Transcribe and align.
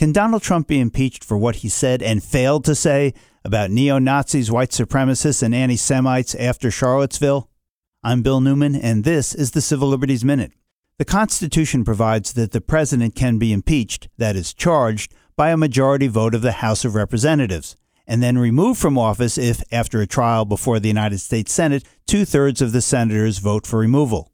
Can 0.00 0.12
Donald 0.12 0.40
Trump 0.40 0.66
be 0.66 0.80
impeached 0.80 1.22
for 1.22 1.36
what 1.36 1.56
he 1.56 1.68
said 1.68 2.02
and 2.02 2.24
failed 2.24 2.64
to 2.64 2.74
say 2.74 3.12
about 3.44 3.70
neo 3.70 3.98
Nazis, 3.98 4.50
white 4.50 4.70
supremacists, 4.70 5.42
and 5.42 5.54
anti 5.54 5.76
Semites 5.76 6.34
after 6.36 6.70
Charlottesville? 6.70 7.50
I'm 8.02 8.22
Bill 8.22 8.40
Newman, 8.40 8.74
and 8.74 9.04
this 9.04 9.34
is 9.34 9.50
the 9.50 9.60
Civil 9.60 9.88
Liberties 9.88 10.24
Minute. 10.24 10.52
The 10.96 11.04
Constitution 11.04 11.84
provides 11.84 12.32
that 12.32 12.52
the 12.52 12.62
president 12.62 13.14
can 13.14 13.36
be 13.36 13.52
impeached, 13.52 14.08
that 14.16 14.36
is, 14.36 14.54
charged, 14.54 15.12
by 15.36 15.50
a 15.50 15.58
majority 15.58 16.06
vote 16.06 16.34
of 16.34 16.40
the 16.40 16.52
House 16.52 16.86
of 16.86 16.94
Representatives, 16.94 17.76
and 18.06 18.22
then 18.22 18.38
removed 18.38 18.80
from 18.80 18.96
office 18.96 19.36
if, 19.36 19.62
after 19.70 20.00
a 20.00 20.06
trial 20.06 20.46
before 20.46 20.80
the 20.80 20.88
United 20.88 21.18
States 21.18 21.52
Senate, 21.52 21.84
two 22.06 22.24
thirds 22.24 22.62
of 22.62 22.72
the 22.72 22.80
senators 22.80 23.36
vote 23.36 23.66
for 23.66 23.78
removal. 23.78 24.29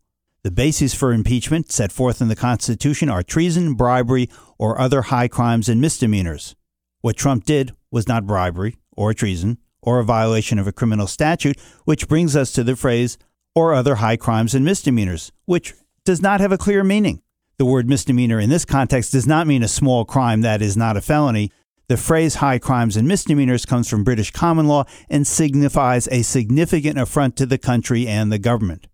The 0.47 0.53
bases 0.53 0.95
for 0.95 1.13
impeachment 1.13 1.73
set 1.73 1.91
forth 1.91 2.21
in 2.21 2.29
the 2.29 2.37
Constitution 2.37 3.09
are 3.09 3.25
treason, 3.25 3.75
bribery, 3.75 4.31
or 4.59 4.81
other 4.81 5.03
high 5.03 5.27
crimes 5.27 5.69
and 5.69 5.81
misdemeanors. 5.81 6.55
What 7.01 7.17
Trump 7.17 7.43
did 7.43 7.73
was 7.91 8.07
not 8.07 8.29
bribery 8.29 8.77
or 8.97 9.13
treason 9.13 9.59
or 9.83 9.99
a 9.99 10.05
violation 10.05 10.61
of 10.61 10.69
a 10.69 10.73
criminal 10.73 11.09
statute, 11.09 11.59
which 11.85 12.07
brings 12.07 12.37
us 12.37 12.53
to 12.53 12.63
the 12.63 12.77
phrase, 12.77 13.19
or 13.57 13.75
other 13.75 13.97
high 13.97 14.17
crimes 14.17 14.55
and 14.55 14.65
misdemeanors, 14.65 15.33
which 15.47 15.75
does 16.05 16.23
not 16.23 16.39
have 16.39 16.53
a 16.53 16.59
clear 16.59 16.85
meaning. 16.85 17.23
The 17.59 17.67
word 17.67 17.89
misdemeanor 17.89 18.39
in 18.39 18.49
this 18.49 18.65
context 18.65 19.11
does 19.11 19.27
not 19.27 19.49
mean 19.49 19.65
a 19.65 19.69
small 19.69 20.05
crime 20.05 20.43
that 20.43 20.63
is 20.63 20.77
not 20.77 20.97
a 20.97 21.01
felony. 21.01 21.51
The 21.89 21.97
phrase 21.97 22.37
high 22.37 22.61
crimes 22.61 22.97
and 22.97 23.09
misdemeanors 23.09 23.67
comes 23.67 23.89
from 23.89 24.05
British 24.05 24.31
common 24.31 24.69
law 24.69 24.85
and 25.11 25.27
signifies 25.27 26.07
a 26.07 26.23
significant 26.23 27.01
affront 27.01 27.35
to 27.35 27.47
the 27.47 27.59
country 27.59 28.07
and 28.07 28.31
the 28.31 28.39
government. 28.39 28.87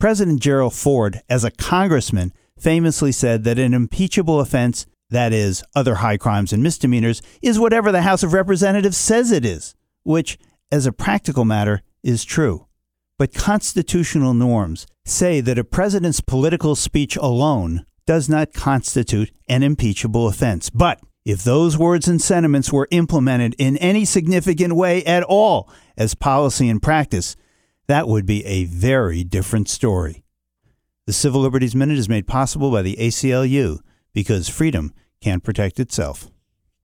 President 0.00 0.40
Gerald 0.40 0.74
Ford, 0.74 1.22
as 1.28 1.42
a 1.42 1.50
congressman, 1.50 2.32
famously 2.56 3.10
said 3.10 3.42
that 3.42 3.58
an 3.58 3.74
impeachable 3.74 4.38
offense, 4.38 4.86
that 5.10 5.32
is, 5.32 5.64
other 5.74 5.96
high 5.96 6.16
crimes 6.16 6.52
and 6.52 6.62
misdemeanors, 6.62 7.20
is 7.42 7.58
whatever 7.58 7.90
the 7.90 8.02
House 8.02 8.22
of 8.22 8.32
Representatives 8.32 8.96
says 8.96 9.32
it 9.32 9.44
is, 9.44 9.74
which, 10.04 10.38
as 10.70 10.86
a 10.86 10.92
practical 10.92 11.44
matter, 11.44 11.82
is 12.04 12.24
true. 12.24 12.66
But 13.18 13.34
constitutional 13.34 14.34
norms 14.34 14.86
say 15.04 15.40
that 15.40 15.58
a 15.58 15.64
president's 15.64 16.20
political 16.20 16.76
speech 16.76 17.16
alone 17.16 17.84
does 18.06 18.28
not 18.28 18.52
constitute 18.52 19.32
an 19.48 19.64
impeachable 19.64 20.28
offense. 20.28 20.70
But 20.70 21.00
if 21.24 21.42
those 21.42 21.76
words 21.76 22.06
and 22.06 22.22
sentiments 22.22 22.72
were 22.72 22.86
implemented 22.92 23.56
in 23.58 23.76
any 23.78 24.04
significant 24.04 24.76
way 24.76 25.04
at 25.04 25.24
all 25.24 25.68
as 25.96 26.14
policy 26.14 26.68
and 26.68 26.80
practice, 26.80 27.34
that 27.88 28.06
would 28.06 28.26
be 28.26 28.44
a 28.44 28.64
very 28.64 29.24
different 29.24 29.68
story. 29.68 30.22
The 31.06 31.12
Civil 31.12 31.40
Liberties 31.40 31.74
Minute 31.74 31.98
is 31.98 32.08
made 32.08 32.26
possible 32.26 32.70
by 32.70 32.82
the 32.82 32.96
ACLU 32.96 33.80
because 34.12 34.48
freedom 34.48 34.92
can't 35.20 35.42
protect 35.42 35.80
itself. 35.80 36.30